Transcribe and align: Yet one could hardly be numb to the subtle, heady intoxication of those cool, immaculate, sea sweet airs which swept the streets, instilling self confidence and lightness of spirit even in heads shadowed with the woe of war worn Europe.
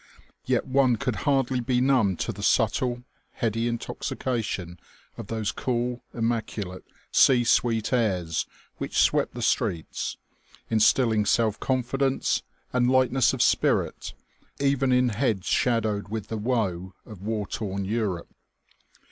Yet 0.45 0.65
one 0.65 0.95
could 0.95 1.15
hardly 1.29 1.59
be 1.59 1.79
numb 1.79 2.17
to 2.25 2.31
the 2.33 2.41
subtle, 2.41 3.03
heady 3.33 3.67
intoxication 3.67 4.79
of 5.15 5.27
those 5.27 5.51
cool, 5.51 6.01
immaculate, 6.11 6.83
sea 7.11 7.43
sweet 7.43 7.93
airs 7.93 8.47
which 8.77 8.97
swept 8.97 9.35
the 9.35 9.43
streets, 9.43 10.17
instilling 10.71 11.23
self 11.27 11.59
confidence 11.59 12.41
and 12.73 12.89
lightness 12.89 13.31
of 13.31 13.43
spirit 13.43 14.15
even 14.59 14.91
in 14.91 15.09
heads 15.09 15.45
shadowed 15.45 16.07
with 16.07 16.29
the 16.29 16.37
woe 16.39 16.95
of 17.05 17.21
war 17.21 17.45
worn 17.59 17.85
Europe. 17.85 18.33